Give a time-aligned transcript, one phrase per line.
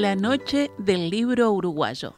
[0.00, 2.14] La noche del libro uruguayo.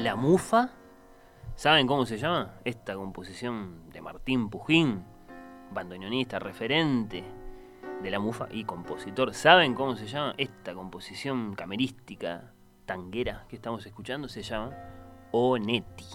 [0.00, 0.70] La Mufa.
[1.56, 2.54] ¿Saben cómo se llama?
[2.64, 5.04] Esta composición de Martín Pujín,
[5.74, 7.22] bandoneonista, referente
[8.02, 9.34] de La Mufa y compositor.
[9.34, 10.32] ¿Saben cómo se llama?
[10.38, 12.54] Esta composición camerística,
[12.86, 14.74] tanguera que estamos escuchando se llama
[15.32, 16.06] Onetti.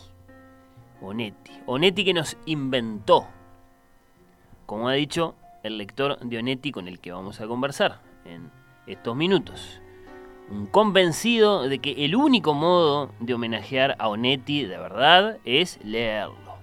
[1.02, 1.52] Onetti.
[1.68, 3.28] Onetti que nos inventó,
[4.66, 8.50] como ha dicho el lector de Onetti con el que vamos a conversar en
[8.88, 9.80] estos minutos
[10.72, 16.56] convencido de que el único modo de homenajear a Onetti de verdad es leerlo.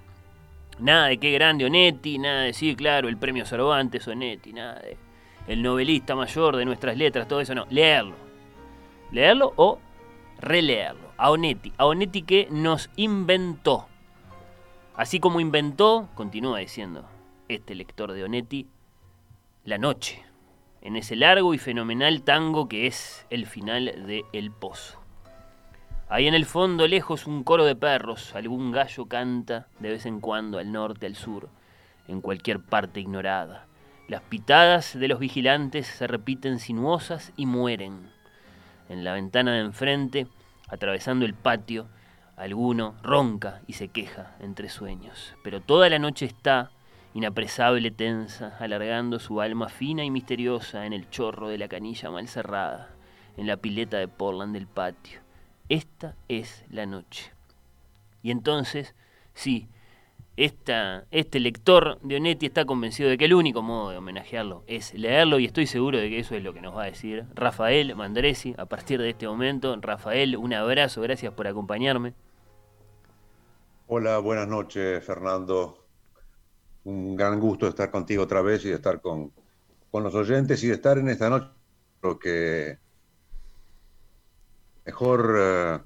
[0.79, 4.97] Nada de qué grande Onetti, nada de sí, claro, el premio Cervantes Onetti, nada de
[5.47, 8.15] el novelista mayor de nuestras letras, todo eso no, leerlo.
[9.11, 9.79] Leerlo o
[10.39, 11.13] releerlo.
[11.17, 13.87] A Onetti, a Onetti que nos inventó.
[14.95, 17.05] Así como inventó, continúa diciendo
[17.49, 18.67] este lector de Onetti,
[19.65, 20.23] la noche
[20.83, 25.01] en ese largo y fenomenal tango que es el final de El Pozo.
[26.09, 30.21] Ahí en el fondo, lejos, un coro de perros, algún gallo canta de vez en
[30.21, 31.49] cuando al norte, al sur,
[32.09, 33.67] en cualquier parte ignorada.
[34.09, 38.11] Las pitadas de los vigilantes se repiten sinuosas y mueren.
[38.91, 40.27] En la ventana de enfrente,
[40.69, 41.87] atravesando el patio,
[42.37, 45.35] alguno ronca y se queja entre sueños.
[45.43, 46.73] Pero toda la noche está
[47.15, 52.29] inapresable tensa, alargando su alma fina y misteriosa en el chorro de la canilla mal
[52.29, 52.91] cerrada,
[53.37, 55.21] en la pileta de Portland del patio.
[55.69, 57.33] Esta es la noche.
[58.23, 58.95] Y entonces,
[59.35, 59.69] sí,
[60.37, 64.95] esta, este lector de Onetti está convencido de que el único modo de homenajearlo es
[64.95, 67.95] leerlo y estoy seguro de que eso es lo que nos va a decir Rafael
[67.95, 69.77] Mandresi a partir de este momento.
[69.81, 72.15] Rafael, un abrazo, gracias por acompañarme.
[73.89, 75.82] Hola, buenas noches Fernando
[76.85, 79.33] un gran gusto estar contigo otra vez y de estar con,
[79.93, 81.49] los oyentes y de estar en esta noche.
[82.01, 82.79] Creo que
[84.85, 85.79] mejor, eh,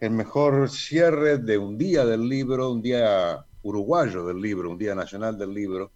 [0.00, 4.94] el mejor cierre de un día del libro, un día uruguayo del libro, un día
[4.94, 5.90] nacional del libro,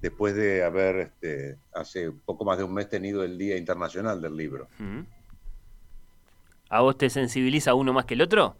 [0.00, 4.36] después de haber este, hace poco más de un mes tenido el Día Internacional del
[4.36, 4.68] Libro.
[6.68, 8.56] ¿A vos te sensibiliza uno más que el otro?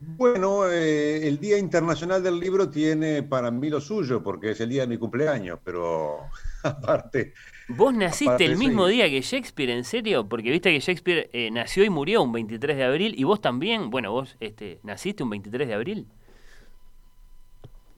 [0.00, 4.68] Bueno, eh, el Día Internacional del Libro tiene para mí lo suyo, porque es el
[4.68, 6.20] día de mi cumpleaños, pero
[6.62, 7.34] aparte...
[7.68, 10.28] ¿Vos naciste el mismo día que Shakespeare, en serio?
[10.28, 13.90] Porque viste que Shakespeare eh, nació y murió un 23 de abril, y vos también,
[13.90, 16.06] bueno, vos este, naciste un 23 de abril.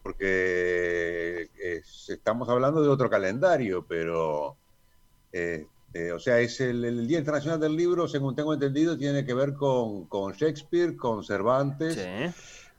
[0.03, 4.57] Porque eh, estamos hablando de otro calendario, pero...
[5.33, 5.67] Eh,
[6.15, 10.07] o sea, es el, Día Internacional del Libro, según tengo entendido, tiene que ver con,
[10.33, 11.99] Shakespeare, con Cervantes.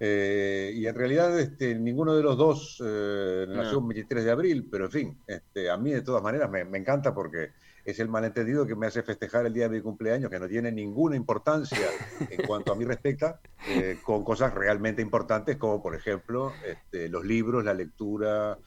[0.04, 4.68] Eh, y en realidad este, ninguno de los dos eh, nació el 23 de abril,
[4.72, 7.52] pero en fin, este, a mí de todas maneras me, encanta porque
[7.86, 10.72] es el malentendido que me hace festejar el día de mi cumpleaños, que no tiene
[10.72, 11.88] ninguna importancia
[12.32, 13.40] en cuanto a mí respecta,
[14.02, 18.58] con cosas realmente importantes como por ejemplo este, los libros, la lectura,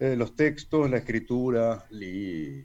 [0.00, 2.64] los textos, la escritura y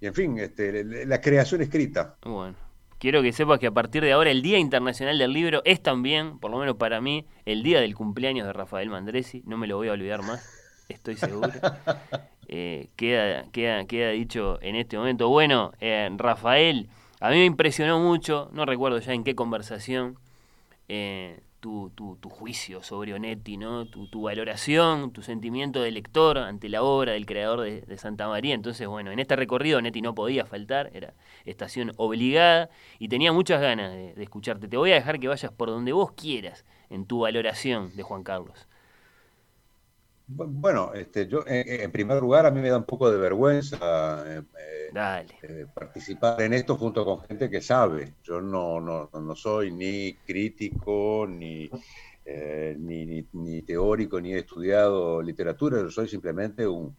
[0.00, 2.16] y en fin, este, la creación escrita.
[2.22, 2.54] Bueno,
[2.98, 6.38] quiero que sepas que a partir de ahora el Día Internacional del Libro es también,
[6.38, 9.76] por lo menos para mí, el día del cumpleaños de Rafael Mandresi, no me lo
[9.76, 10.58] voy a olvidar más.
[10.88, 11.50] estoy seguro.
[12.50, 15.28] Eh, queda, queda, queda dicho en este momento.
[15.28, 16.88] Bueno, eh, Rafael,
[17.20, 20.18] a mí me impresionó mucho, no recuerdo ya en qué conversación,
[20.88, 23.86] eh, tu, tu, tu, juicio sobre Onetti, ¿no?
[23.86, 28.28] Tu, tu, valoración, tu sentimiento de lector ante la obra del creador de, de, Santa
[28.28, 28.54] María.
[28.54, 31.14] Entonces, bueno, en este recorrido Onetti no podía faltar, era
[31.44, 34.68] estación obligada y tenía muchas ganas de, de escucharte.
[34.68, 38.22] Te voy a dejar que vayas por donde vos quieras en tu valoración de Juan
[38.22, 38.68] Carlos.
[40.30, 44.42] Bueno, este, yo en primer lugar a mí me da un poco de vergüenza eh,
[44.94, 48.14] eh, participar en esto junto con gente que sabe.
[48.22, 51.70] Yo no, no, no soy ni crítico, ni,
[52.26, 56.94] eh, ni, ni, ni, teórico, ni he estudiado literatura, yo soy simplemente un,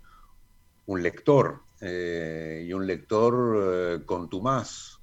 [0.88, 5.00] un lector eh, y un lector contumaz,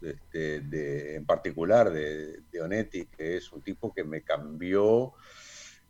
[0.00, 5.12] este, de, en particular de, de Onetti, que es un tipo que me cambió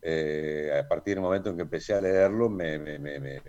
[0.06, 3.42] eh, a partir del momento en que empecé a leerlo, me, me, me,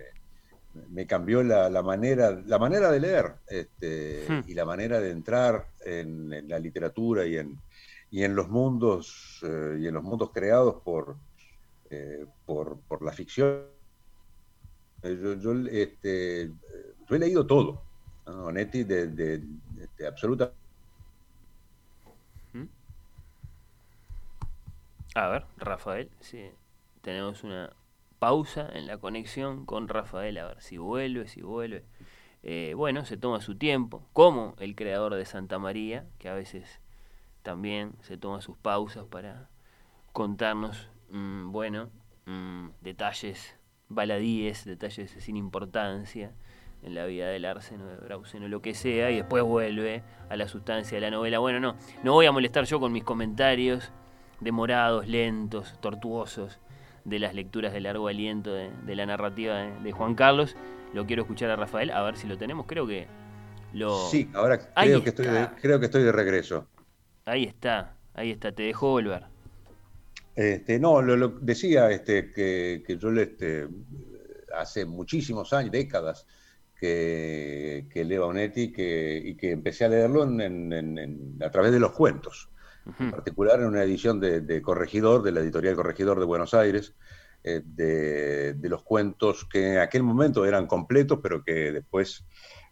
[0.88, 4.40] me cambió la, la, manera, la manera de leer este, hmm.
[4.48, 7.58] y la manera de entrar en, en, la literatura y en,
[8.10, 11.16] y en los mundos eh, y en los mundos creados por,
[11.90, 13.64] eh, por, por, la ficción.
[15.02, 16.50] Yo, yo, este,
[17.08, 17.82] yo he leído todo,
[18.26, 18.50] ¿no?
[18.50, 19.42] Netti, de, de,
[19.98, 20.65] de absolutamente
[25.16, 26.50] A ver, Rafael, sí.
[27.00, 27.70] Tenemos una
[28.18, 31.86] pausa en la conexión con Rafael, a ver si vuelve, si vuelve.
[32.42, 36.82] Eh, bueno, se toma su tiempo, como el creador de Santa María, que a veces
[37.42, 39.48] también se toma sus pausas para
[40.12, 41.88] contarnos, mmm, bueno,
[42.26, 43.56] mmm, detalles
[43.88, 46.34] baladíes, detalles sin importancia
[46.82, 50.46] en la vida del Arseno, de Brausen lo que sea, y después vuelve a la
[50.46, 51.38] sustancia de la novela.
[51.38, 53.90] Bueno, no, no voy a molestar yo con mis comentarios
[54.40, 56.58] demorados, lentos, tortuosos
[57.04, 60.56] de las lecturas de largo aliento de, de la narrativa de, de, Juan Carlos.
[60.92, 62.66] Lo quiero escuchar a Rafael, a ver si lo tenemos.
[62.66, 63.06] Creo que
[63.72, 64.08] lo.
[64.08, 66.66] Sí, ahora creo, que estoy, de, creo que estoy de regreso.
[67.24, 69.24] Ahí está, ahí está, te dejo volver.
[70.34, 73.68] Este, no, lo, lo decía este, que, que yo este,
[74.54, 76.26] hace muchísimos años, décadas,
[76.78, 81.72] que, que leo Onetti que, y que empecé a leerlo en, en, en, a través
[81.72, 82.50] de los cuentos
[82.98, 86.94] en particular en una edición de, de, Corregidor, de la editorial Corregidor de Buenos Aires,
[87.42, 92.24] eh, de, de, los cuentos que en aquel momento eran completos, pero que después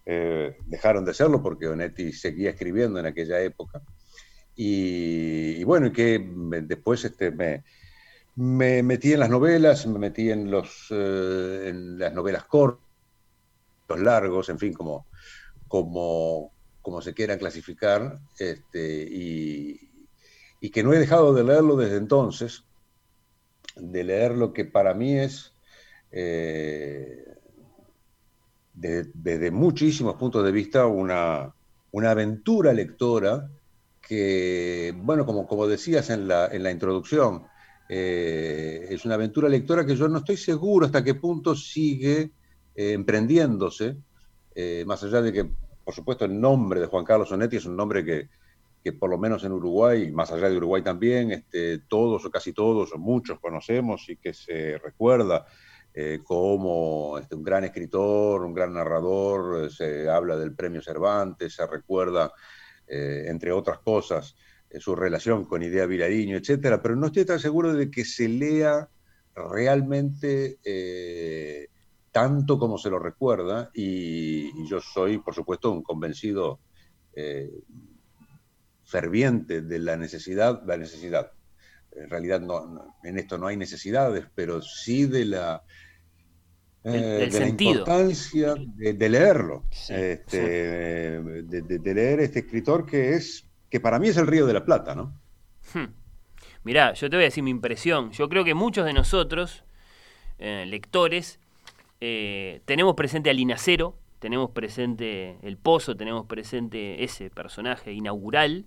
[0.06, 3.82] eh, dejaron de serlo porque Onetti seguía escribiendo en aquella época.
[4.56, 6.24] Y, y bueno, y que
[6.62, 7.64] después este, me,
[8.36, 12.84] me, metí en las novelas, me metí en, los, eh, en las novelas cortas,
[13.88, 15.06] los largos, en fin, como,
[15.68, 16.52] como,
[16.82, 19.93] como se quieran clasificar, este, y,
[20.64, 22.64] y que no he dejado de leerlo desde entonces,
[23.76, 25.52] de leer lo que para mí es,
[26.10, 27.22] eh,
[28.72, 31.54] desde, desde muchísimos puntos de vista, una,
[31.90, 33.50] una aventura lectora
[34.00, 37.42] que, bueno, como, como decías en la, en la introducción,
[37.90, 42.30] eh, es una aventura lectora que yo no estoy seguro hasta qué punto sigue
[42.74, 43.98] eh, emprendiéndose,
[44.54, 45.44] eh, más allá de que,
[45.84, 48.30] por supuesto, el nombre de Juan Carlos Sonetti es un nombre que,
[48.84, 52.52] que por lo menos en Uruguay, más allá de Uruguay también, este, todos o casi
[52.52, 55.46] todos o muchos conocemos y que se recuerda
[55.94, 61.54] eh, como este, un gran escritor, un gran narrador, eh, se habla del premio Cervantes,
[61.54, 62.30] se recuerda,
[62.86, 64.36] eh, entre otras cosas,
[64.78, 68.88] su relación con Idea Vilariño, etcétera, pero no estoy tan seguro de que se lea
[69.34, 70.58] realmente
[72.10, 76.58] tanto como se lo recuerda y, yo soy, por supuesto, un convencido
[78.84, 81.32] ferviente de la necesidad, la necesidad.
[81.92, 85.62] En realidad no, no, en esto no hay necesidades, pero sí de la,
[86.84, 87.72] el, el de sentido.
[87.72, 91.60] la importancia de, de leerlo, sí, este, sí.
[91.78, 94.94] De, leer este escritor que es, que para mí es el Río de la Plata,
[94.94, 95.18] ¿no?
[95.72, 95.86] Hmm.
[96.64, 98.10] Mirá, yo te voy a decir mi impresión.
[98.10, 99.64] Yo creo que muchos de nosotros,
[100.38, 101.38] eh, lectores,
[102.00, 108.66] eh, tenemos presente a Linacero, tenemos presente el Pozo, tenemos presente ese personaje inaugural,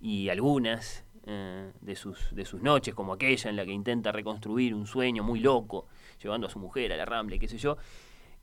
[0.00, 4.74] y algunas eh, de, sus, de sus noches, como aquella en la que intenta reconstruir
[4.74, 5.86] un sueño muy loco,
[6.22, 7.76] llevando a su mujer a la Ramble, qué sé yo.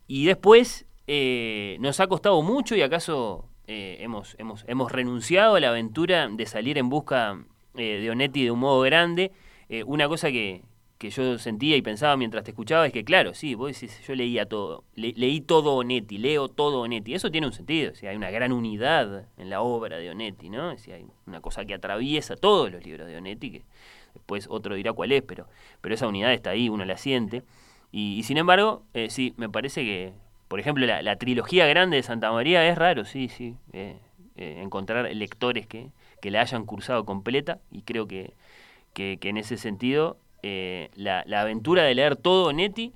[0.07, 5.59] Y después eh, nos ha costado mucho y acaso eh, hemos, hemos, hemos renunciado a
[5.59, 7.37] la aventura de salir en busca
[7.75, 9.33] eh, de Onetti de un modo grande.
[9.67, 10.63] Eh, una cosa que,
[10.97, 14.15] que yo sentía y pensaba mientras te escuchaba es que, claro, sí, vos decís, yo
[14.15, 18.15] leía todo, le, leí todo Onetti, leo todo Onetti, eso tiene un sentido, si hay
[18.15, 20.75] una gran unidad en la obra de Onetti, ¿no?
[20.77, 23.63] Si hay una cosa que atraviesa todos los libros de Onetti, que
[24.13, 25.47] después otro dirá cuál es, pero,
[25.81, 27.43] pero esa unidad está ahí, uno la siente.
[27.91, 30.13] Y, sin embargo, eh, sí, me parece que,
[30.47, 33.97] por ejemplo, la, trilogía grande de Santa María es raro, sí, sí, eh,
[34.35, 38.33] eh, encontrar lectores que, que, la hayan cursado completa y creo que,
[38.93, 42.93] que, en ese sentido la, la, aventura de leer todo Neti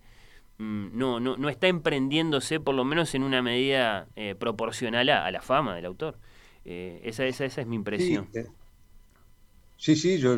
[0.58, 4.08] mm, no, no, no está emprendiéndose por lo menos en una medida
[4.40, 6.18] proporcional a, la fama del autor.
[6.64, 8.30] esa, esa, esa es mi impresión.
[9.82, 10.36] Sí, sí, yo,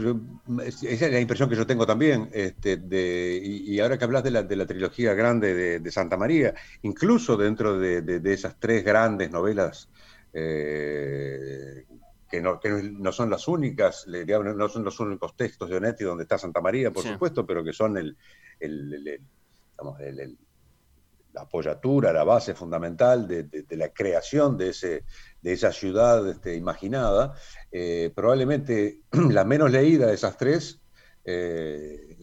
[0.64, 2.30] esa es la impresión que yo tengo también.
[2.32, 6.54] Este, de, y, ahora que hablas de la, de la trilogía grande de, Santa María,
[6.84, 9.90] incluso dentro de, esas tres grandes novelas,
[10.32, 11.86] eh,
[12.34, 16.24] que, no, que, no, son las únicas, no son los únicos textos de Onetti donde
[16.24, 18.18] está Santa María, por supuesto, pero que son el,
[18.60, 19.20] el,
[21.32, 25.04] la apoyatura, la base fundamental de, la creación de, ese,
[25.44, 27.36] de esa ciudad este, imaginada.
[27.72, 30.82] Eh, probablemente la menos leída de esas tres
[31.25, 32.18] eh,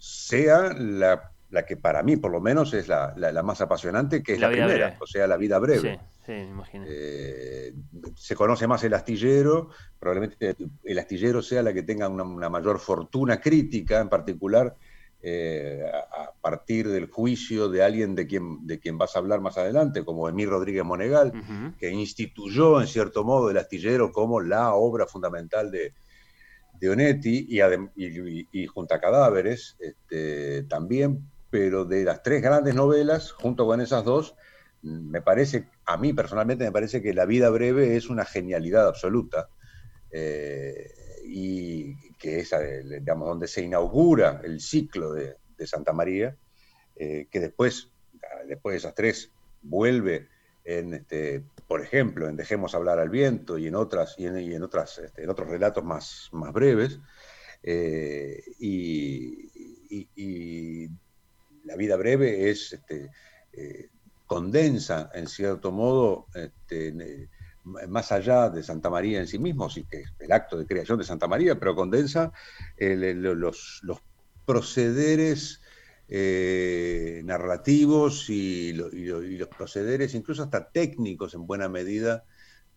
[0.00, 1.30] sea la,
[1.64, 5.06] que para mí, por lo menos, es la, más apasionante, que es la, primera, o
[5.06, 5.92] sea, la vida breve.
[5.94, 6.48] Sí, sí,
[6.86, 7.74] eh,
[8.16, 13.40] se conoce más el astillero, probablemente el astillero sea la que tenga una, mayor fortuna
[13.40, 14.76] crítica, en particular
[15.24, 20.04] a, partir del juicio de alguien de quien, de quien vas a hablar más adelante,
[20.04, 21.32] como Emir Rodríguez Monegal,
[21.78, 25.94] que instituyó en cierto modo el astillero como la obra fundamental de,
[26.78, 27.60] de Onetti y,
[28.52, 34.04] y, junto a cadáveres este, también, pero de las tres grandes novelas, junto con esas
[34.04, 34.34] dos,
[34.84, 39.48] me parece, a mí personalmente me parece que La vida breve es una genialidad absoluta.
[40.10, 40.90] Eh,
[41.26, 46.36] y que es, digamos, donde se inaugura el ciclo de, de Santa María,
[46.96, 47.90] eh, que después,
[48.46, 49.30] después de esas tres,
[49.62, 50.28] vuelve
[50.64, 54.98] en, este, por ejemplo, en Dejemos hablar al viento y en otras y en, otras,
[54.98, 57.00] este, en otros relatos más, más breves.
[57.62, 59.44] Eh, y,
[61.64, 63.10] la vida breve es este,
[63.52, 63.88] eh,
[64.34, 67.28] condensa en cierto modo este,
[67.62, 71.04] más allá de Santa María en sí mismo, sí que el acto de creación de
[71.04, 72.32] Santa María, pero condensa
[72.76, 73.98] los, los
[74.44, 75.62] procederes
[76.08, 82.24] eh, narrativos y, los procederes, incluso hasta técnicos en buena medida,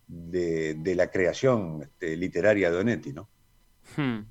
[0.06, 3.28] de, la creación este, literaria de Onetti, ¿no?
[3.96, 4.26] Hmm.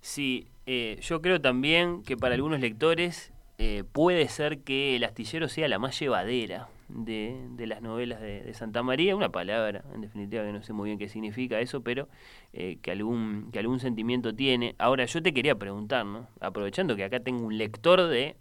[0.00, 5.48] Sí, eh, yo creo también que para algunos lectores eh, puede ser que el astillero
[5.48, 10.52] sea la más llevadera de, las novelas de, Santa María, una palabra, en definitiva, que
[10.52, 12.08] no sé muy bien qué significa eso, pero
[12.52, 14.76] eh, que, algún, que algún sentimiento tiene.
[14.78, 16.28] Ahora, yo te quería preguntar, ¿no?
[16.40, 18.36] aprovechando que acá tengo un lector de,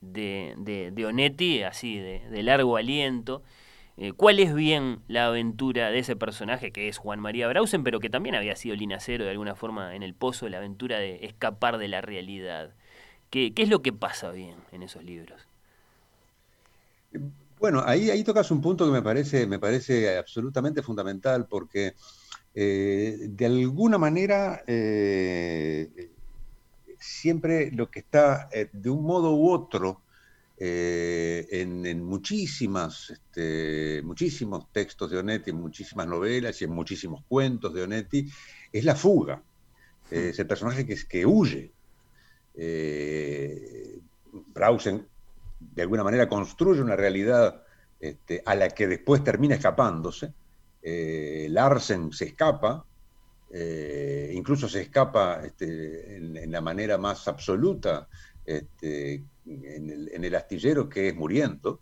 [0.00, 3.42] de, de, Onetti, así, de, largo aliento,
[3.96, 7.98] eh, ¿cuál es bien la aventura de ese personaje que es Juan María Brausen, pero
[7.98, 11.78] que también había sido linacero de alguna forma en el pozo, la aventura de escapar
[11.78, 12.74] de la realidad?
[13.30, 15.40] ¿Qué, qué es lo que pasa bien en esos libros?
[17.60, 21.94] Bueno, ahí, ahí tocas un punto que me parece, me parece absolutamente fundamental porque
[22.54, 26.10] eh, de alguna manera eh,
[26.98, 30.02] siempre lo que está eh, de un modo u otro
[30.60, 37.82] en, muchísimas, este, muchísimos textos de Onetti, en muchísimas novelas y en muchísimos cuentos de
[37.82, 38.28] Onetti,
[38.72, 39.40] es la fuga.
[40.10, 41.70] es el personaje que, que huye.
[44.54, 45.06] Brausen
[45.60, 47.62] de alguna manera construye una realidad
[48.00, 50.32] este, a la que después termina escapándose.
[50.82, 52.84] Eh, Larsen se escapa,
[53.50, 58.08] eh, incluso se escapa este, en, la manera más absoluta
[58.44, 61.80] este, en, el, astillero, que es muriendo.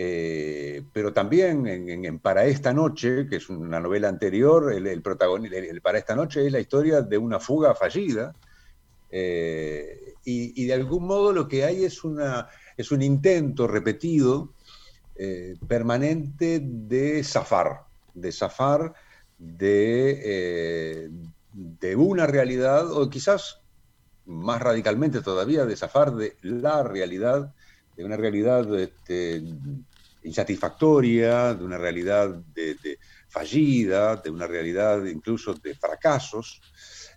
[0.00, 5.98] Eh, pero también en, Para esta noche, que es una novela anterior, el, protagonista, Para
[5.98, 8.34] esta noche es la historia de una fuga fallida.
[9.10, 14.52] Y, de algún modo lo que hay es una, es un intento repetido,
[15.20, 18.94] eh, permanente de zafar, de zafar
[19.36, 21.10] de, eh,
[21.52, 23.60] de una realidad, o quizás
[24.26, 27.52] más radicalmente todavía, de zafar de la realidad,
[27.96, 29.42] de una realidad este,
[30.22, 32.40] insatisfactoria, de una realidad
[33.28, 36.60] fallida, de una realidad incluso de fracasos.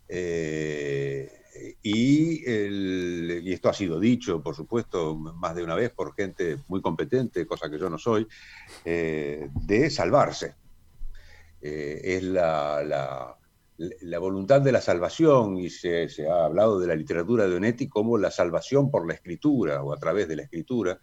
[0.08, 1.41] Eh,
[1.84, 7.46] y, esto ha sido dicho, por supuesto, más de una vez por gente muy competente,
[7.46, 8.28] cosa que yo no soy,
[8.86, 10.56] eh, de salvarse.
[11.62, 13.38] Eh, es la,
[13.78, 18.18] la, voluntad de la salvación y se, ha hablado de la literatura de Onetti como
[18.18, 21.00] la salvación por la escritura o a través de la escritura.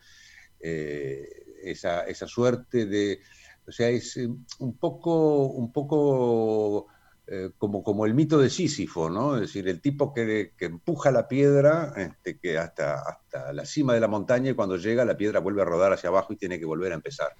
[0.61, 1.28] Eh,
[1.62, 3.21] esa, esa, suerte de,
[3.67, 6.88] o sea, es un poco, un poco
[7.30, 9.35] eh, como, como el mito de Sísifo, ¿no?
[9.35, 14.08] Es decir, el tipo que, empuja la piedra este, hasta, hasta la cima de la
[14.08, 16.92] montaña y cuando llega la piedra vuelve a rodar hacia abajo y tiene que volver
[16.92, 17.35] a empezar.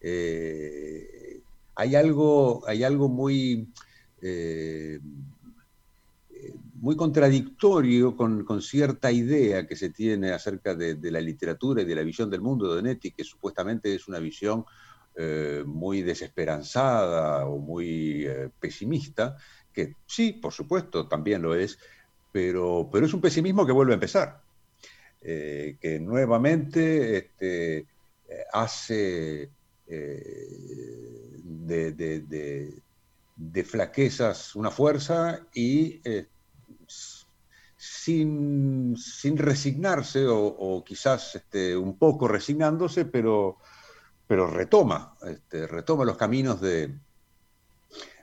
[0.00, 1.42] Eh,
[1.74, 3.68] hay, algo, hay algo muy,
[4.22, 5.00] eh,
[6.76, 11.84] muy contradictorio con, con, cierta idea que se tiene acerca de, de, la literatura y
[11.84, 14.64] de la visión del mundo de Netti, que supuestamente es una visión
[15.16, 19.36] eh, muy desesperanzada o muy eh, pesimista,
[19.72, 21.78] que sí, por supuesto, también lo es,
[22.32, 24.40] pero, pero es un pesimismo que vuelve a empezar,
[25.20, 27.86] eh, que nuevamente este,
[28.52, 29.50] hace
[29.86, 30.30] de,
[33.36, 36.00] de, flaquezas una fuerza y
[37.76, 43.58] sin, sin, resignarse o, quizás este, un poco resignándose, pero
[44.30, 46.94] pero retoma, este, retoma los caminos de,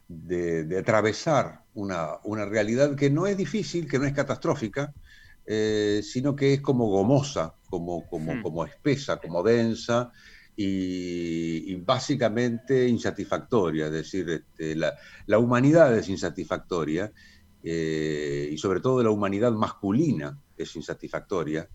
[0.08, 4.94] de, atravesar una, una, realidad que no es difícil, que no es catastrófica,
[5.46, 8.42] eh, sino que es como gomosa, como, como, hmm.
[8.42, 10.14] como espesa, como densa
[10.56, 13.88] y, básicamente insatisfactoria.
[13.88, 14.94] Es decir, este, la,
[15.26, 17.12] la, humanidad es insatisfactoria
[17.62, 21.68] eh, y sobre todo la humanidad masculina es insatisfactoria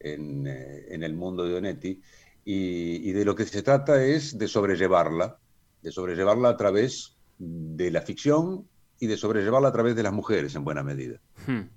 [0.00, 2.02] en, eh, en el mundo de Onetti
[2.50, 5.38] y, de lo que se trata es de sobrellevarla,
[5.82, 8.66] de sobrellevarla a través de la ficción
[8.98, 11.20] y de sobrellevarla a través de las mujeres en buena medida.
[11.46, 11.68] Hmm.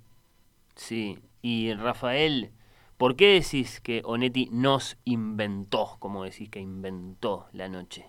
[0.74, 2.52] Sí, y Rafael,
[2.96, 8.06] ¿por qué decís que Onetti nos inventó, como decís que inventó la noche?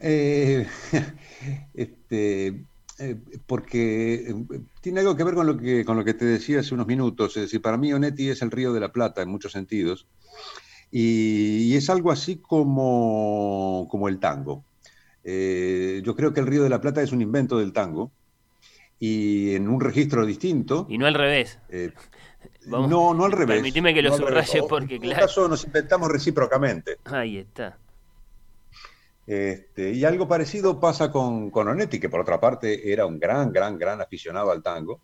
[0.00, 0.66] Eh,
[1.74, 2.64] este,
[2.98, 3.16] eh,
[3.46, 4.34] porque eh,
[4.80, 7.36] tiene algo que ver con lo que, con lo que te decía hace unos minutos.
[7.36, 10.06] Es decir, para mí Onetti es el río de la Plata en muchos sentidos.
[10.90, 14.64] Y, es algo así como, como el tango.
[15.24, 18.12] Eh, yo creo que el Río de la Plata es un invento del tango
[19.00, 20.86] y en un registro distinto.
[20.88, 21.58] Y no al revés.
[22.66, 23.56] no, no al revés.
[23.56, 25.20] Permíteme que lo subraye porque, claro.
[25.20, 26.98] En caso nos inventamos recíprocamente.
[27.04, 27.78] Ahí está.
[29.26, 33.52] Este, y algo parecido pasa con, con Onetti, que por otra parte era un gran,
[33.52, 35.00] gran, gran aficionado al tango.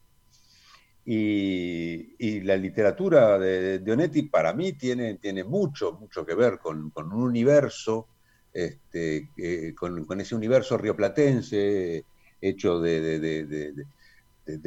[1.04, 7.12] Y, la literatura de, Onetti para mí tiene, tiene mucho, mucho que ver con, un
[7.12, 8.06] universo,
[8.52, 9.28] este,
[9.74, 12.04] con, con, ese universo rioplatense
[12.40, 13.74] hecho de,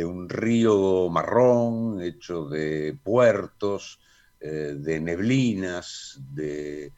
[0.06, 4.00] un río marrón, hecho de puertos,
[4.40, 6.92] eh, de neblinas, de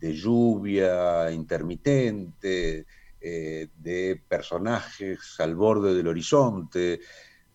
[0.00, 2.86] de lluvia intermitente,
[3.20, 7.00] eh, de personajes al borde del horizonte,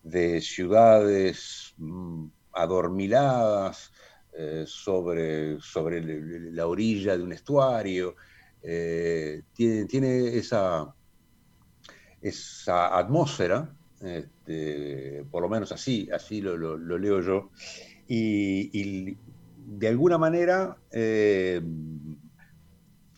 [0.04, 3.90] de ciudades mm, adormiladas
[4.32, 6.00] eh, sobre, sobre
[6.52, 8.14] la orilla de un estuario.
[8.62, 10.94] Eh, tiene, esa,
[12.22, 17.50] esa atmósfera, este, por lo menos así, así lo, leo yo,
[18.06, 19.18] y,
[19.66, 20.76] de alguna manera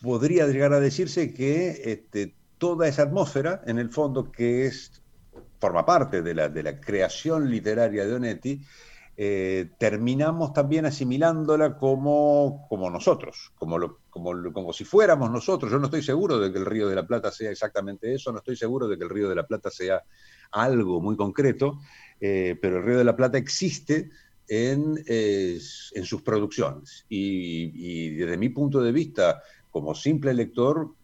[0.01, 5.03] podría llegar a decirse que este, toda esa atmósfera, en el fondo, que es,
[5.67, 8.61] forma parte de la, de la creación literaria de Onetti,
[9.17, 15.73] eh, terminamos también asimilándola como, como nosotros, como, como, como, si fuéramos nosotros.
[15.73, 18.39] Yo no estoy seguro de que el Río de la Plata sea exactamente eso, no
[18.39, 20.05] estoy seguro de que el Río de la Plata sea
[20.53, 21.81] algo muy concreto,
[22.21, 24.11] eh, pero el Río de la Plata existe
[24.47, 27.07] en, en sus producciones.
[27.09, 30.95] Y, y, desde mi punto de vista, como simple lector,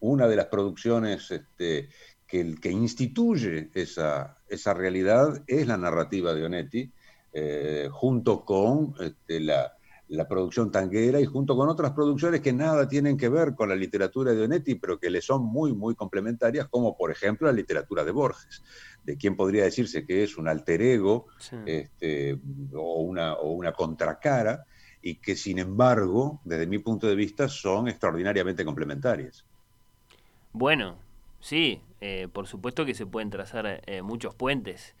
[0.00, 1.88] una de las producciones este,
[2.30, 6.90] que, que, instituye esa, esa, realidad es la narrativa de Onetti,
[7.32, 9.72] eh, junto con este, la,
[10.08, 13.74] la, producción tanguera y junto con otras producciones que nada tienen que ver con la
[13.74, 18.04] literatura de Onetti, pero que le son muy, muy complementarias, como por ejemplo la literatura
[18.04, 18.62] de Borges,
[19.04, 21.26] de quien podría decirse que es un alter ego
[21.66, 22.38] este,
[22.74, 24.64] o, una, o una contracara
[25.02, 29.44] y que sin embargo, desde mi punto de vista, son extraordinariamente complementarias.
[30.52, 30.96] Bueno,
[31.40, 34.94] sí, eh, por supuesto que se pueden trazar eh, muchos puentes.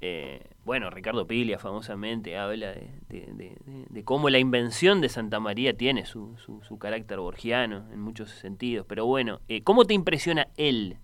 [0.00, 2.72] Eh, bueno, Ricardo Piglia famosamente habla
[3.08, 8.86] de, cómo la invención de Santa María tiene su, su, carácter borgiano en muchos sentidos.
[8.88, 10.96] Pero bueno, ¿cómo te impresiona él,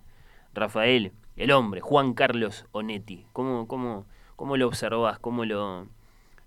[0.54, 3.26] Rafael, el hombre, Juan Carlos Onetti?
[3.34, 5.18] ¿Cómo, cómo, cómo lo observas?
[5.18, 5.88] ¿Cómo lo,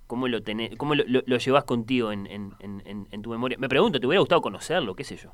[0.07, 3.59] ¿Cómo lo, tenés, cómo lo, lo, llevas contigo en, en, en, tu memoria?
[3.59, 4.95] Me pregunto, ¿te hubiera gustado conocerlo?
[4.95, 5.33] ¿Qué sé yo?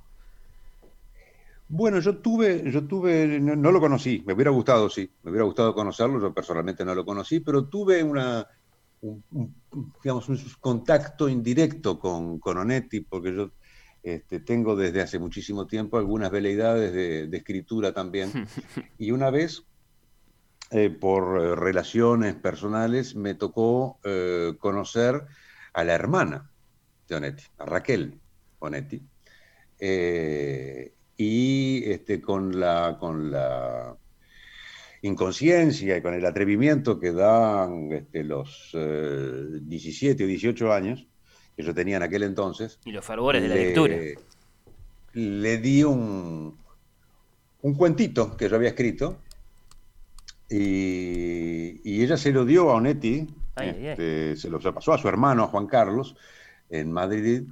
[1.67, 5.73] Bueno, yo tuve, yo tuve, no, lo conocí, me hubiera gustado, sí, me hubiera gustado
[5.73, 8.47] conocerlo, yo personalmente no lo conocí, pero tuve una,
[9.01, 9.55] un,
[10.03, 13.51] digamos, un contacto indirecto con, con Onetti, porque yo
[14.05, 18.31] Este, tengo desde hace muchísimo tiempo algunas veleidades de, escritura también.
[18.99, 19.63] Y una vez,
[20.69, 25.25] eh, por eh, relaciones personales, me tocó eh, conocer
[25.73, 26.51] a la hermana
[27.07, 28.21] de Onetti, a Raquel
[28.59, 29.01] Onetti.
[31.17, 33.95] Y este, con, la, con la
[35.01, 41.07] inconsciencia y con el atrevimiento que dan este, los 17 o 18 años,
[41.55, 42.79] que yo tenía en aquel entonces.
[42.85, 43.95] Y los fervores de la lectura.
[45.13, 46.57] Le di un,
[47.61, 49.17] un cuentito que yo había escrito
[50.49, 55.47] y, ella se lo dio a Onetti, este, se lo pasó a su hermano, a
[55.47, 56.15] Juan Carlos,
[56.69, 57.43] en Madrid,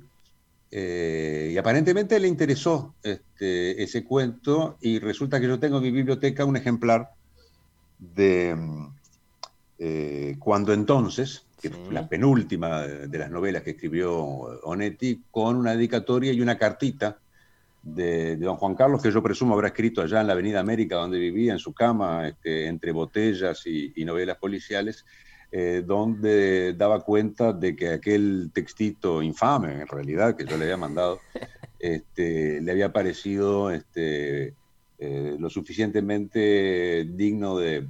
[0.75, 5.91] eh, y aparentemente le interesó este, ese cuento y resulta que yo tengo en mi
[5.91, 7.11] biblioteca un ejemplar
[7.99, 8.57] de
[9.77, 11.45] eh, Cuando entonces,
[11.91, 17.19] la penúltima de las novelas que escribió Onetti, con una dedicatoria y una cartita
[17.83, 21.19] de, don Juan Carlos, que yo presumo habrá escrito allá en la Avenida América, donde
[21.19, 25.05] vivía, en su cama, este, entre botellas y, novelas policiales,
[25.55, 30.77] eh, donde daba cuenta de que aquel textito infame, en realidad, que yo le había
[30.77, 31.19] mandado,
[31.79, 34.55] este, le había parecido este,
[34.97, 37.87] eh, lo suficientemente digno de,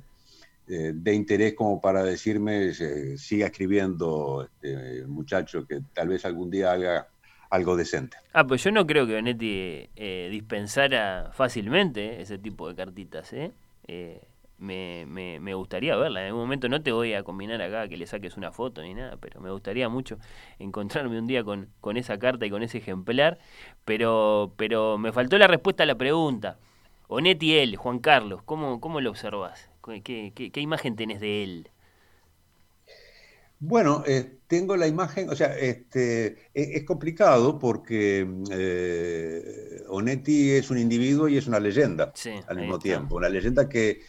[0.68, 6.52] eh, de interés como para decirme, eh, siga escribiendo, este, muchacho, que tal vez algún
[6.52, 7.08] día haga
[7.50, 8.18] algo decente.
[8.34, 13.52] Ah, pues yo no creo que Benetti eh, dispensara fácilmente ese tipo de cartitas, ¿eh?
[14.60, 16.22] Me, me, me, gustaría verla.
[16.22, 18.94] En algún momento no te voy a combinar acá que le saques una foto ni
[18.94, 20.20] nada, pero me gustaría mucho
[20.58, 23.40] encontrarme un día con, con esa carta y con ese ejemplar.
[23.84, 26.58] Pero, pero me faltó la respuesta a la pregunta.
[27.08, 29.70] Onetti él, Juan Carlos, ¿cómo, cómo lo observas?
[30.04, 31.70] ¿Qué, imagen tenés de él?
[33.60, 40.70] Bueno, eh, tengo la imagen, o sea, este, e, es, complicado porque eh, Onetti es
[40.70, 42.12] un individuo y es una leyenda
[42.48, 43.16] al mismo tiempo.
[43.16, 44.02] Una leyenda que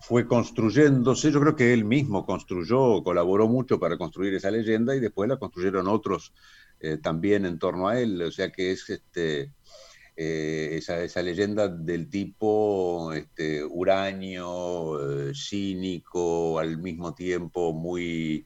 [0.00, 5.00] fue construyéndose, yo creo que él mismo construyó, colaboró mucho para construir esa leyenda y
[5.00, 6.32] después la construyeron otros
[6.80, 8.22] eh, también en torno a él.
[8.22, 9.52] O sea que es este,
[10.16, 18.44] eh, esa, leyenda del tipo este, uranio, eh, cínico, al mismo tiempo muy,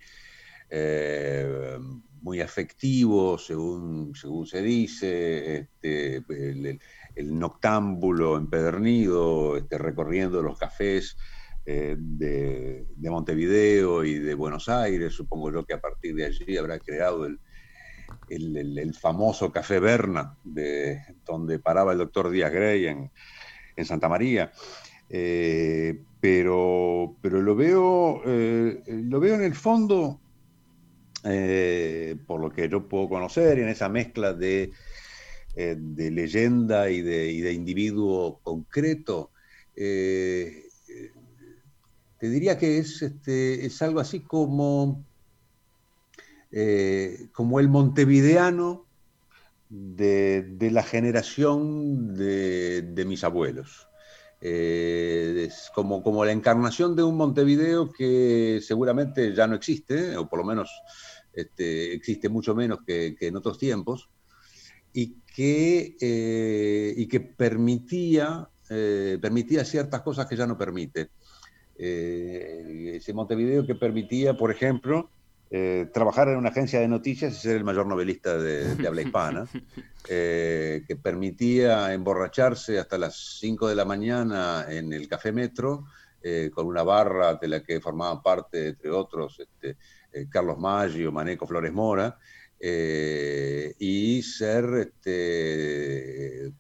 [2.23, 6.23] muy afectivo, según, según se dice, este,
[7.15, 11.19] el, noctámbulo empedernido, este, recorriendo los cafés.
[11.65, 16.79] De, de, Montevideo y de Buenos Aires, supongo yo que a partir de allí habrá
[16.79, 17.39] creado el,
[18.29, 23.11] el, famoso Café Berna, de, donde paraba el doctor Díaz Grey en,
[23.85, 24.53] Santa María.
[25.09, 30.21] Eh, pero, pero lo veo, eh, lo veo en el fondo,
[31.25, 34.71] eh, por lo que yo puedo conocer, en esa mezcla de,
[35.55, 39.31] de leyenda y de, y de, individuo concreto.
[42.23, 45.05] Te diría que es, este, es algo así como
[46.53, 48.87] eh, como el montevideano
[49.69, 53.89] de, la generación de, mis abuelos.
[54.41, 60.39] Eh, es como, la encarnación de un Montevideo que seguramente ya no existe, o por
[60.39, 60.71] lo menos
[61.33, 64.11] este, existe mucho menos que, en otros tiempos,
[64.93, 68.49] y que, eh, permitía,
[69.21, 71.11] permitía ciertas cosas que ya no permite.
[71.83, 75.11] Ese Montevideo que permitía, por ejemplo,
[75.55, 79.47] eh, trabajar en una agencia de noticias y ser el mayor novelista de, habla hispana,
[80.09, 85.85] eh, que permitía emborracharse hasta las 5 de la mañana en el Café Metro,
[86.23, 89.77] eh, con una barra de la que formaban parte, entre otros, este,
[90.31, 92.19] Carlos Maggio, Maneco Flores Mora,
[92.59, 96.51] y ser este,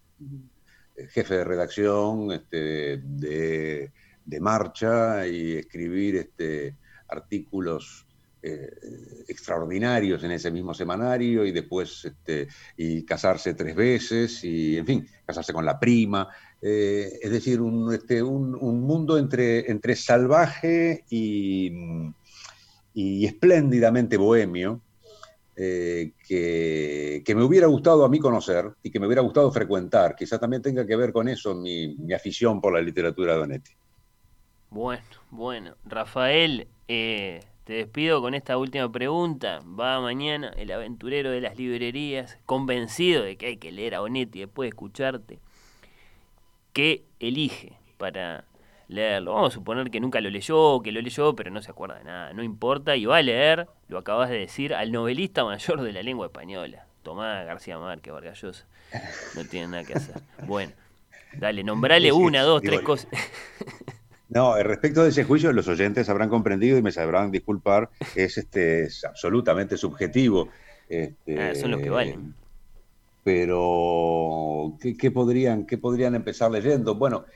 [1.08, 3.90] jefe de redacción este, de,
[4.32, 6.76] de, marcha y escribir este,
[7.08, 8.06] artículos
[8.44, 14.84] eh, extraordinarios en ese mismo semanario y después este, y casarse tres veces y, en
[14.84, 16.28] fin, casarse con la prima.
[16.60, 21.70] Eh, es decir, un, este, un, mundo entre, entre salvaje y,
[22.94, 24.80] y espléndidamente bohemio.
[25.54, 30.16] Eh, que, que, me hubiera gustado a mí conocer y que me hubiera gustado frecuentar.
[30.16, 33.72] Quizá también tenga que ver con eso mi, mi afición por la literatura de Donetti.
[34.72, 35.74] Bueno, bueno.
[35.84, 39.60] Rafael, te despido con esta última pregunta.
[39.78, 44.40] Va mañana el aventurero de las librerías, convencido de que hay que leer a Onetti
[44.40, 45.40] después de escucharte.
[46.72, 48.46] ¿Qué elige para
[48.88, 49.34] leerlo?
[49.34, 52.04] Vamos a suponer que nunca lo leyó, que lo leyó, pero no se acuerda de
[52.04, 52.32] nada.
[52.32, 56.02] No importa, y va a leer, lo acabas de decir, al novelista mayor de la
[56.02, 56.86] lengua española.
[57.02, 58.64] Tomás, García Márquez, Vargallosa.
[59.36, 60.14] No tienen nada que hacer.
[60.46, 60.72] Bueno,
[61.34, 63.10] dale, nombrale una, dos, tres cosas.
[64.34, 68.84] No, respecto de ese juicio, los oyentes habrán comprendido y me sabrán disculpar, es, este,
[68.84, 70.48] es absolutamente subjetivo.
[70.88, 72.34] Este, ah, son los que valen.
[73.24, 76.94] Pero, ¿qué, podrían, qué podrían empezar leyendo?
[76.94, 77.26] Bueno,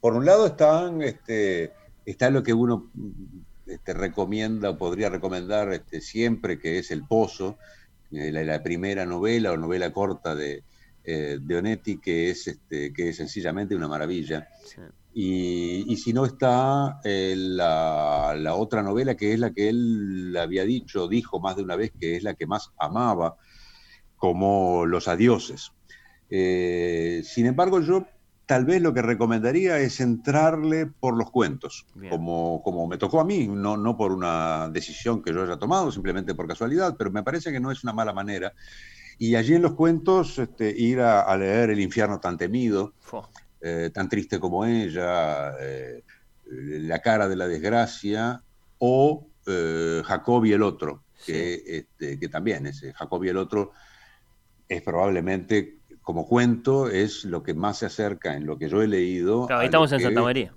[0.00, 1.72] por un lado están, este,
[2.04, 2.90] está lo que uno
[3.66, 7.56] este, recomienda o podría recomendar este, siempre, que es El Pozo,
[8.10, 10.64] eh, la, primera novela o novela corta de,
[11.10, 14.46] eh, de Onetti, que es, este, que es sencillamente una maravilla.
[15.14, 21.08] Y, si no está eh, la, otra novela, que es la que él había dicho,
[21.08, 23.38] dijo más de una vez, que es la que más amaba,
[24.18, 25.72] como Los Adioses.
[26.28, 28.06] sin embargo, yo
[28.44, 33.24] tal vez lo que recomendaría es entrarle por los cuentos, como, como me tocó a
[33.24, 37.22] mí, no, no por una decisión que yo haya tomado, simplemente por casualidad, pero me
[37.22, 38.52] parece que no es una mala manera.
[39.18, 42.94] Y allí en los cuentos este, ir a, leer El infierno tan temido,
[43.60, 46.02] eh, tan triste como ella, eh,
[46.46, 48.42] La cara de la desgracia,
[48.78, 53.72] o eh, Jacob y el otro, que, este, que también es Jacob y el otro
[54.68, 55.78] es probablemente
[56.08, 59.46] como cuento es lo que más se acerca en lo que yo he leído.
[59.46, 60.54] Claro, estamos en Santa María.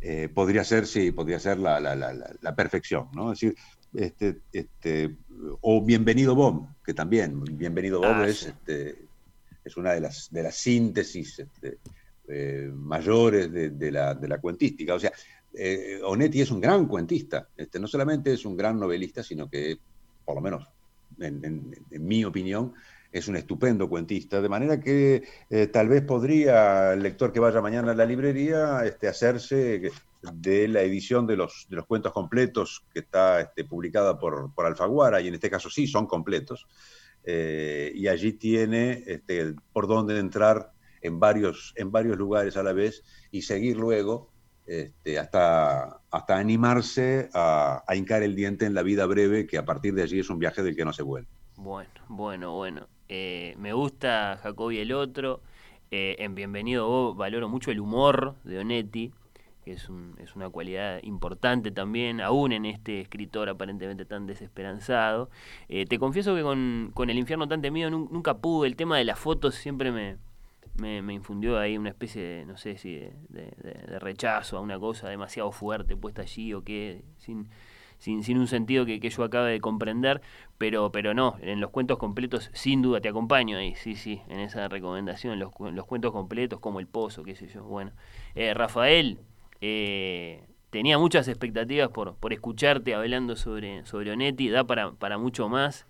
[0.00, 3.32] Eh, podría ser, sí, podría ser la, la, la, perfección, ¿no?
[3.32, 3.58] Es decir,
[3.94, 5.16] este, este,
[5.60, 9.06] o Bienvenido Bob, que también, Bienvenido Bob ah, es, este,
[9.64, 11.78] es una de las, de las síntesis este,
[12.28, 14.94] eh, mayores de, la, de la cuentística.
[14.94, 15.12] O sea,
[15.52, 19.78] eh, Onetti es un gran cuentista, este, no solamente es un gran novelista, sino que,
[20.24, 20.68] por lo menos
[21.18, 22.74] en mi opinión,
[23.12, 27.60] es un estupendo cuentista, de manera que eh, tal vez podría el lector que vaya
[27.60, 29.90] mañana a la librería este, hacerse
[30.22, 34.66] de la edición de los, de los cuentos completos que está este, publicada por, por,
[34.66, 36.66] Alfaguara, y en este caso sí son completos,
[37.24, 42.72] eh, y allí tiene este, por dónde entrar en varios, en varios lugares a la
[42.72, 44.30] vez y seguir luego
[44.66, 49.64] este, hasta, hasta animarse a, a hincar el diente en la vida breve, que a
[49.64, 51.28] partir de allí es un viaje del que no se vuelve.
[51.56, 52.88] Bueno, bueno, bueno.
[53.08, 55.40] Eh, me gusta Jacobi el otro.
[55.90, 59.12] Eh, en Bienvenido vos valoro mucho el humor de Onetti,
[59.66, 65.28] que es, una cualidad importante también, aún en este escritor aparentemente tan desesperanzado.
[65.68, 69.18] Eh, te confieso que con, El infierno tan temido nunca pude, el tema de las
[69.18, 70.18] fotos siempre me,
[71.02, 72.94] me, infundió ahí una especie de, no sé si
[73.28, 77.48] de, rechazo a una cosa demasiado fuerte puesta allí o qué, sin
[77.98, 80.20] sin, sin un sentido que, que, yo acabe de comprender,
[80.58, 84.38] pero, pero no, en los cuentos completos sin duda te acompaño ahí, sí, sí, en
[84.40, 87.64] esa recomendación, los, los cuentos completos como El Pozo, qué sé yo.
[87.64, 87.92] Bueno,
[88.34, 89.18] eh, Rafael,
[89.60, 95.48] eh, tenía muchas expectativas por, por escucharte hablando sobre, sobre Onetti, da para, para mucho
[95.48, 95.86] más.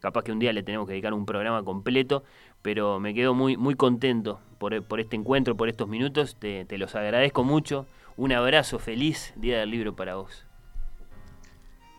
[0.00, 2.22] Capaz que un día le tenemos que dedicar un programa completo,
[2.62, 6.36] pero me quedo muy, muy contento por, por este encuentro, por estos minutos.
[6.38, 7.86] Te, te los agradezco mucho.
[8.16, 10.48] Un abrazo feliz, Día del Libro para vos.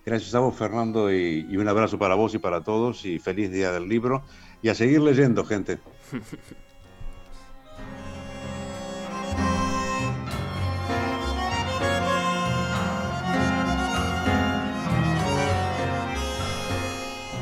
[0.06, 3.72] Gracias a vos, Fernando, y, un abrazo para vos y para todos, y feliz día
[3.72, 4.24] del libro.
[4.62, 5.78] Y a seguir leyendo, gente.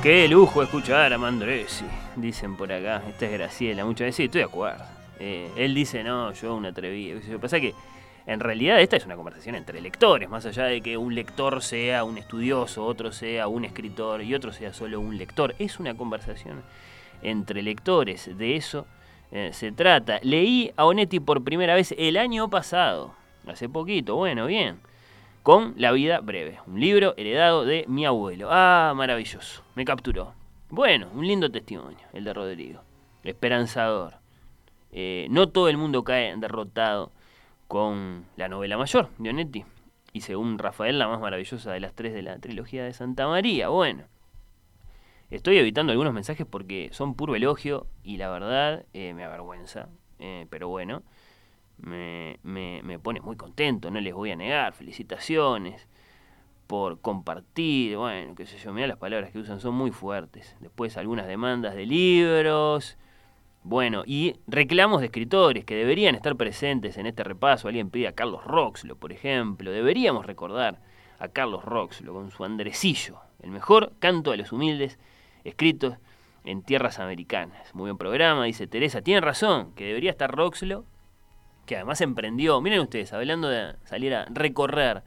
[0.08, 1.84] Qué lujo escuchar a Mandresi,
[2.16, 3.04] dicen por acá.
[3.10, 4.86] Esta es Graciela, muchas veces estoy de acuerdo.
[5.20, 7.20] Eh, él dice, no, yo un atrevido.
[7.20, 7.74] Lo que pasa que
[8.26, 12.06] en realidad esta es una conversación entre lectores, más allá de que un lector sea
[12.06, 15.56] un estudioso, otro sea un escritor y otro sea solo un lector.
[15.60, 16.64] Es una conversación
[17.22, 18.88] entre lectores, de eso
[19.34, 20.22] eh, se trata.
[20.24, 23.14] Leí a Onetti por primera vez el año pasado,
[23.46, 24.80] hace poquito, bueno, bien,
[25.48, 28.50] con La vida breve, un libro heredado de mi abuelo.
[28.52, 30.34] Ah, maravilloso, me capturó.
[30.70, 32.82] Bueno, un lindo testimonio, el de Rodrigo,
[33.24, 34.16] esperanzador.
[34.92, 37.14] Eh, no todo el mundo cae derrotado
[37.70, 39.64] con la novela mayor de Onetti.
[40.12, 43.70] Y según Rafael, la más maravillosa de las tres de la trilogía de Santa María.
[43.70, 44.04] Bueno,
[45.30, 49.88] estoy evitando algunos mensajes porque son puro elogio y la verdad eh, me avergüenza.
[50.20, 51.04] Eh, pero bueno,
[51.78, 54.74] me, me, me, pone muy contento, no les voy a negar.
[54.74, 55.88] Felicitaciones
[56.68, 57.98] por compartir.
[57.98, 60.56] Bueno, qué sé yo, mira las palabras que usan, son muy fuertes.
[60.60, 62.98] Después algunas demandas de libros
[63.70, 67.68] bueno, y reclamos de escritores que deberían estar presentes en este repaso.
[67.68, 69.72] Alguien pide a Carlos Roxlo, por ejemplo.
[69.72, 70.80] Deberíamos recordar
[71.20, 74.98] a Carlos Roxlo con su Andresillo, el mejor canto a los humildes
[75.44, 75.98] escritos
[76.46, 77.76] en tierras americanas.
[77.76, 79.02] Muy buen programa, dice Teresa.
[79.02, 80.86] Tiene razón, que debería estar Roxlo,
[81.68, 85.04] que además emprendió, miren ustedes, hablando de salir a recorrer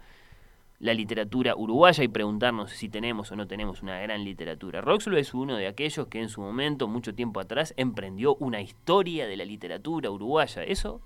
[0.79, 4.81] la literatura uruguaya y preguntarnos si tenemos o no tenemos una gran literatura.
[4.81, 9.27] Roxlo es uno de aquellos que en su momento, mucho tiempo atrás, emprendió una historia
[9.27, 10.63] de la literatura uruguaya.
[10.63, 11.01] Eso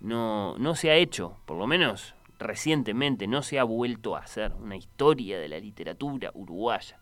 [0.00, 4.52] no, no se ha hecho, por lo menos recientemente, no se ha vuelto a hacer
[4.54, 6.98] una historia de la literatura uruguaya.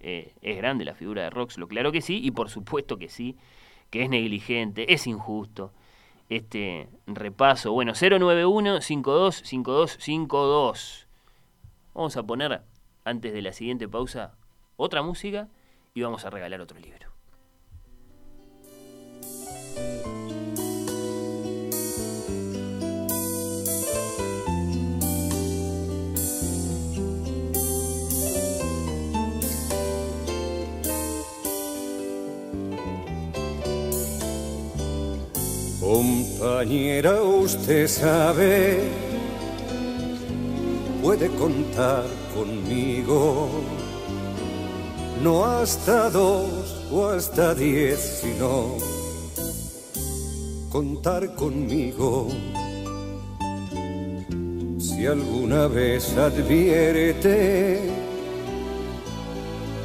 [0.00, 3.36] Eh, es grande la figura de Roxlo, claro que sí, y por supuesto que sí,
[3.90, 5.72] que es negligente, es injusto
[6.28, 7.72] este repaso.
[7.72, 11.06] Bueno, 091 525252
[11.94, 12.62] Vamos a poner,
[13.04, 14.34] antes de la siguiente pausa,
[14.76, 15.48] otra música
[15.94, 17.13] y vamos a regalar otro libro.
[36.44, 38.78] Compañera, usted sabe
[41.02, 42.04] puede contar
[42.34, 43.48] conmigo.
[45.22, 48.76] No hasta dos o hasta diez, sino
[50.68, 52.28] contar conmigo.
[54.78, 57.80] Si alguna vez advierte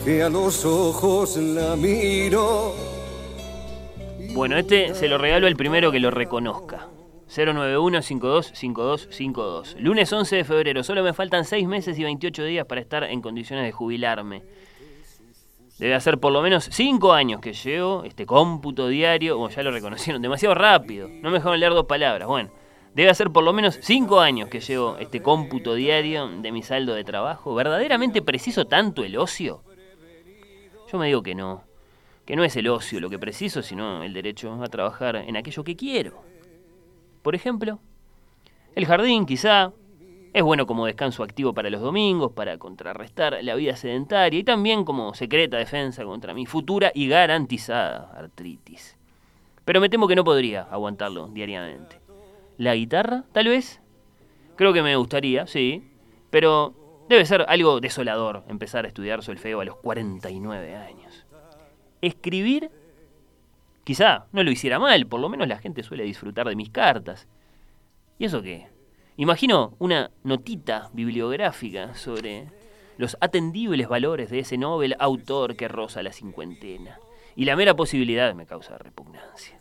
[0.03, 2.78] que a los ojos la miro.
[4.39, 6.87] Bueno, este se lo regalo al primero que lo reconozca.
[7.27, 9.75] 091-525252.
[9.79, 10.81] Lunes 11 de febrero.
[10.81, 14.43] Solo me faltan 6 meses y 28 días para estar en condiciones de jubilarme.
[15.77, 19.35] Debe hacer por lo menos 5 años que llevo este cómputo diario.
[19.35, 21.09] Como ya lo reconocieron, demasiado rápido.
[21.09, 22.25] No me dejaron leer dos palabras.
[22.25, 22.49] Bueno,
[22.95, 26.93] debe hacer por lo menos 5 años que llevo este cómputo diario de mi saldo
[26.93, 27.53] de trabajo.
[27.55, 29.63] ¿Verdaderamente preciso tanto el ocio?
[30.89, 31.67] Yo me digo que no.
[32.29, 35.65] Que no es el ocio lo que preciso, sino el derecho a trabajar en aquello
[35.65, 36.23] que quiero
[37.21, 37.79] por ejemplo.
[38.75, 39.71] El jardín, quizá,
[40.33, 44.83] es bueno como descanso activo para los domingos, para contrarrestar la vida sedentaria y también
[44.85, 48.97] como secreta defensa contra mi futura y garantizada artritis.
[49.65, 51.99] Pero me temo que no podría aguantarlo diariamente.
[52.57, 53.81] ¿La guitarra, tal vez?
[54.55, 55.83] Creo que me gustaría, sí,
[56.29, 56.73] pero
[57.07, 61.18] debe ser algo desolador empezar a estudiar solfeo a los 49 años.
[62.01, 62.71] Escribir
[63.89, 67.27] Quizá no lo hiciera mal, por lo menos la gente suele disfrutar de mis cartas.
[68.19, 68.67] ¿Y eso qué?
[69.17, 72.51] Imagino una notita bibliográfica sobre
[72.97, 76.99] los atendibles valores de ese novel autor que roza la cincuentena.
[77.35, 79.59] Y la mera posibilidad me causa repugnancia.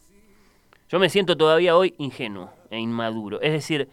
[0.91, 3.89] Yo me siento todavía hoy ingenuo e inmaduro, es decir,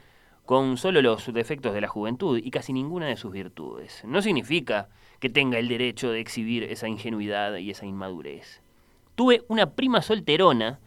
[0.46, 4.04] con solo los defectos de la juventud y casi ninguna de sus virtudes.
[4.06, 8.62] No significa que tenga el derecho de exhibir esa ingenuidad y esa inmadurez.
[9.16, 10.80] Tuve una prima solterona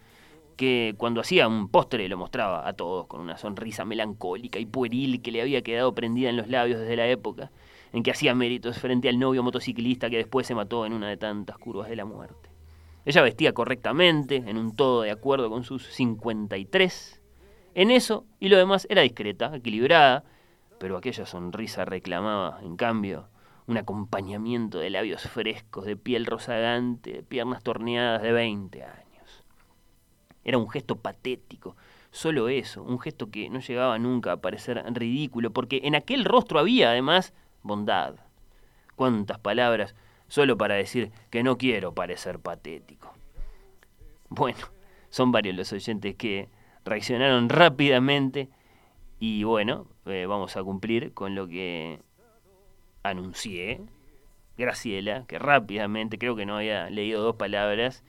[0.55, 5.21] que cuando hacía un postre lo mostraba a todos con una sonrisa melancólica y pueril
[5.21, 7.51] que le había quedado prendida en los labios desde la época
[7.93, 11.17] en que hacía méritos frente al novio motociclista que después se mató en una de
[11.17, 12.49] tantas curvas de la muerte.
[13.05, 17.18] Ella vestía correctamente, en un todo de acuerdo con sus 53.
[17.75, 20.23] En eso y lo demás era discreta, equilibrada,
[20.79, 23.27] pero aquella sonrisa reclamaba, en cambio,
[23.67, 29.43] un acompañamiento de labios frescos, de piel rozagante, de piernas torneadas de 20 años.
[30.43, 31.75] Era un gesto patético,
[32.11, 36.59] solo eso, un gesto que no llegaba nunca a parecer ridículo, porque en aquel rostro
[36.59, 38.15] había además bondad.
[38.95, 39.95] Cuántas palabras
[40.27, 43.13] solo para decir que no quiero parecer patético.
[44.29, 44.59] Bueno,
[45.09, 46.49] son varios los oyentes que
[46.89, 48.49] reaccionaron rápidamente
[49.19, 52.01] y bueno, eh, vamos a cumplir con lo que
[53.03, 53.81] anuncié,
[54.57, 58.03] Graciela, que rápidamente, creo que no había leído dos palabras,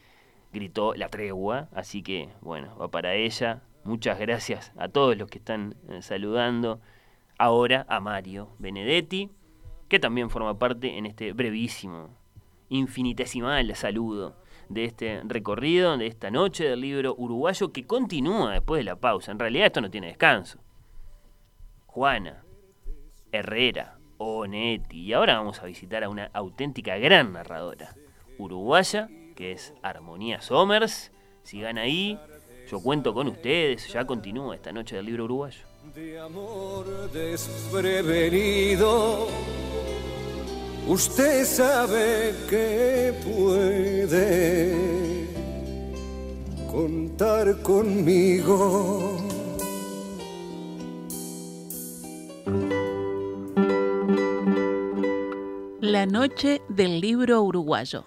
[0.52, 3.62] gritó la tregua, así que bueno, va para ella.
[3.84, 6.80] Muchas gracias a todos los que están eh, saludando.
[7.38, 9.30] Ahora a Mario Benedetti,
[9.88, 12.10] que también forma parte en este brevísimo,
[12.68, 14.36] infinitesimal saludo
[14.70, 19.32] de este recorrido, de esta noche del libro uruguayo que continúa después de la pausa.
[19.32, 20.60] En realidad esto no tiene descanso.
[21.86, 22.44] Juana,
[23.32, 25.00] Herrera, Onetti.
[25.00, 27.94] Y ahora vamos a visitar a una auténtica gran narradora,
[28.38, 31.10] uruguaya, que es Armonía Somers.
[31.42, 32.16] Sigan ahí,
[32.70, 35.66] yo cuento con ustedes, ya continúa esta noche del libro uruguayo.
[35.94, 39.26] De amor desprevenido,
[40.90, 44.74] usted sabe que puede
[46.68, 49.16] contar conmigo.
[55.80, 58.04] La noche del libro uruguayo.